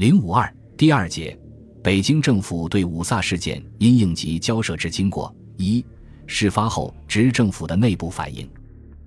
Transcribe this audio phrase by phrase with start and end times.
[0.00, 1.38] 零五二第二节，
[1.84, 5.30] 北京政府对五卅事件因应急交涉之经过。
[5.58, 5.84] 一、
[6.26, 8.48] 事发后执政府的内部反应。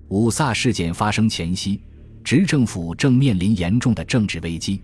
[0.06, 1.80] 五卅事件发生前夕，
[2.22, 4.80] 执政府正面临严重的政治危机。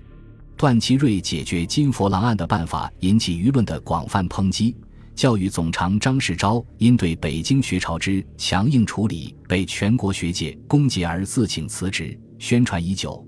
[0.56, 4.74] 段祺瑞解决金佛郎案的办法引起舆论的广泛抨击。
[5.14, 12.18] 教育总长张世钊因对北京学潮之强硬处理被全国学界攻击而自请辞职。
[12.40, 13.24] 宣传已久。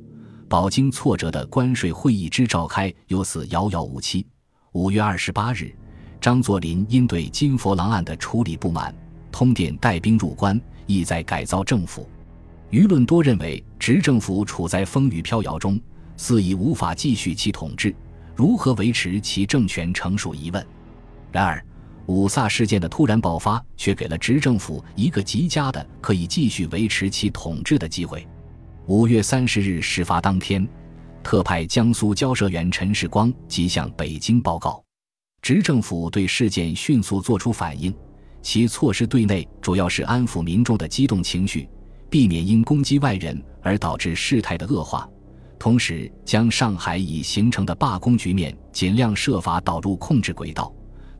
[0.52, 4.26] 饱经挫折的关税会议之召开，由此遥遥无期。
[4.72, 5.74] 五月二十八日，
[6.20, 8.94] 张作霖因对金佛郎案的处理不满，
[9.30, 12.06] 通电带兵入关，意在改造政府。
[12.70, 15.80] 舆论多认为，执政府处在风雨飘摇中，
[16.18, 17.96] 似已无法继续其统治，
[18.36, 20.66] 如何维持其政权，成属疑问。
[21.30, 21.64] 然而，
[22.04, 28.28] 五卅事件的突然爆发，却给了执政府一个极佳的可以继续维持其统治的机会。
[28.88, 30.66] 五月三十日事发当天，
[31.22, 34.82] 特派江苏交涉员陈世光即向北京报告，
[35.40, 37.94] 执政府对事件迅速作出反应，
[38.42, 41.68] 其措施对内主要是安抚民众的激动情绪，
[42.10, 45.08] 避免因攻击外人而导致事态的恶化，
[45.60, 50.64] 同时将上海已形成的罢工局面尽量设法导入控制轨道；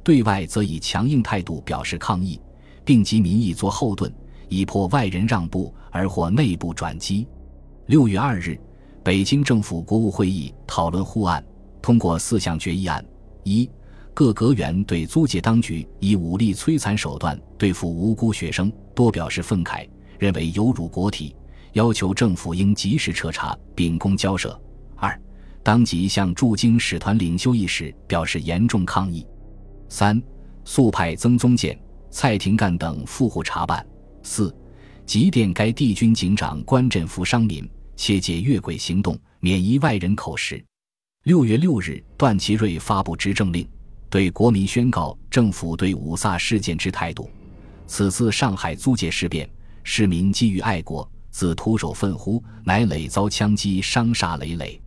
[0.03, 2.41] 对外则以强硬态度表示抗议，
[2.85, 4.13] 并集民意作后盾，
[4.49, 7.25] 以迫外人让步而获内部转机。
[7.87, 8.57] 六月二日，
[9.03, 11.45] 北京政府国务会议讨论沪案，
[11.83, 13.05] 通过四项决议案：
[13.43, 13.69] 一、
[14.15, 21.35] 各阁员对租界当局以武力摧残手段对付无辜学生，多表示愤慨，认为有辱国体，
[21.73, 24.51] 要求政府应及时彻查，秉公交涉；
[24.95, 25.21] 二、
[25.65, 29.27] 当即向驻京使团领袖一事表示严重抗议；
[29.89, 30.23] 三、
[30.65, 31.77] 速派曾宗鉴、
[32.11, 33.85] 蔡廷干等赴沪查办；
[34.23, 34.55] 四。
[35.05, 40.65] 即电该地军警长关振福商民，切戒越轨行动，免疑外人口实。
[41.25, 43.69] 六月六日，段祺瑞发布执政令，
[44.09, 47.31] 对国民宣告政府对五卅事件之态度。
[47.87, 49.49] 此次上海租界事变，
[49.83, 54.81] 市民基于爱国，自徒手奋呼，乃累遭枪击，伤杀累累。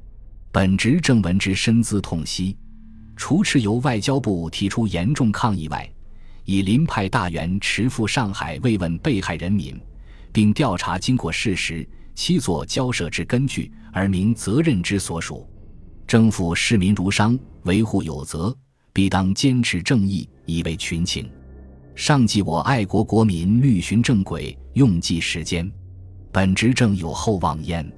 [0.52, 2.58] 本执政闻之深资痛惜。
[3.18, 5.90] 除斥由外交部提出严重抗议外，
[6.44, 9.80] 以临派大员持赴上海慰问被害人民。
[10.36, 15.50] 并调查经过事实，七作交涉之根据，而明责任之所属。
[16.06, 18.54] 政府视民如商，维护有责，
[18.92, 21.32] 必当坚持正义，以为群情。
[21.96, 25.72] 上计我爱国国民律循正轨，用计时间，
[26.34, 27.90] 本执政有厚望焉。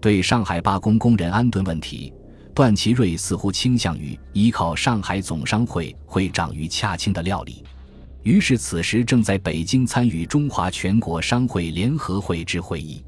[0.00, 2.14] 对上海罢工工人安顿问题，
[2.54, 7.64] 段祺瑞似乎倾向于依靠上海总商会会长于洽清的料理。
[8.22, 13.04] 于是，此时正在北京参与中华全国商会联合会之会议。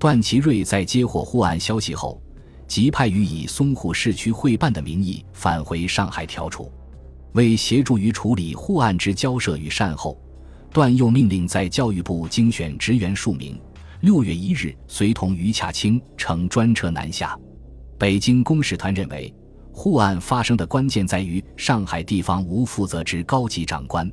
[0.00, 2.20] 段祺瑞在接获沪案消息后，
[2.66, 6.72] 即派于以淞沪市区会办的名义返回上海调处。
[7.34, 10.20] 为协助于处理沪案之交涉与善后，
[10.72, 13.60] 段又命令在教育部精选职员数名，
[14.00, 17.38] 六月一日随同于洽清乘专车南下。
[17.96, 19.32] 北京公使团认为，
[19.72, 24.10] 沪案发生的关键在于上海地方无负责之高级长官。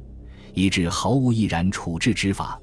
[0.56, 2.60] 以致毫无毅然处置之法，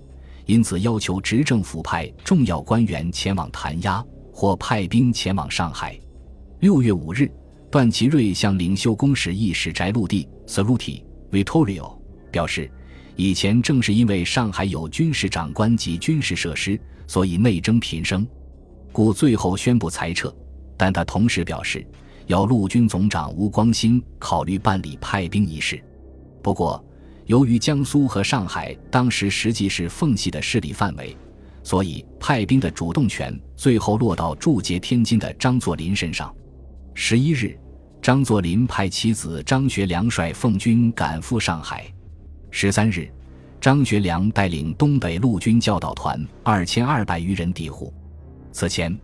[0.46, 5.96] 因此要求执政府派重要官员前往弹压，或派兵前往上海。
[6.60, 7.30] 六月五日，
[7.70, 11.96] 段祺瑞向领袖公使义使翟陆地 （Saluti Vittorio）
[12.30, 12.70] 表示，
[13.14, 18.26] 以前正是因为上海有军事长官及军事设施，所以内争频生，
[18.90, 20.34] 故最后宣布裁撤。
[20.76, 21.86] 但他同时表示，
[22.26, 25.82] 要陆军总长吴光新考虑办理派兵一事。
[26.42, 26.82] 不过，
[27.26, 31.16] 由于江苏和上海当时实际是奉系的势力范围，
[31.62, 36.34] 所以派兵的主动权最后落到驻节天津的张作霖身上。
[36.94, 37.58] 十一日，
[38.02, 41.86] 张作霖派其子张学良率奉军赶赴上海。
[42.50, 43.08] 十三日，
[43.60, 47.94] 张学良带领东北陆军教导团二千二百余人抵沪。
[48.50, 48.94] 此前，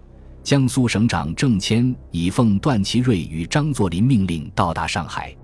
[0.42, 5.34] 江苏省长郑谦已奉段祺瑞与张作霖命令到达上海。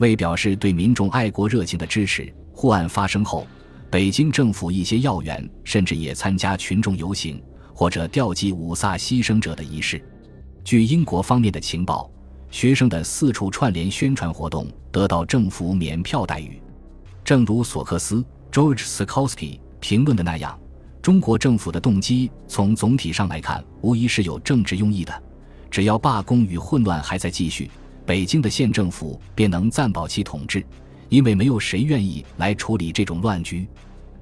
[0.00, 3.46] 为表示对民众爱国热情的支持，护案发生后，
[3.90, 7.42] 北京政府一些要员甚至也参加群众游行，
[7.74, 10.02] 或者吊祭五卅牺牲者的仪式。
[10.64, 12.10] 据英国方面的情报，
[12.50, 16.58] 学生的四处串联宣传活动得到政府免票待遇。
[17.22, 20.58] 正如索克斯 （George Sikorsky） 评论的那样，
[21.02, 25.22] 中国政府的动机从总体上来看，无疑是有政治用意的。
[25.70, 27.70] 只要罢工与混乱还在继续。
[28.06, 30.64] 北京的县政府便能暂保其统治，
[31.08, 33.66] 因为没有谁愿意来处理这种乱局。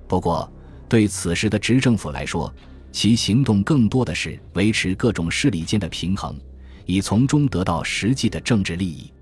[0.06, 0.50] 不过，
[0.88, 2.52] 对此时的执政府来说，
[2.90, 6.38] 其行动更多的是维持各种势力间的平衡，
[6.86, 9.12] 以从中得到实际的政治利益。